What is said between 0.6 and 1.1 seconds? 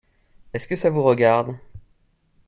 que ça vous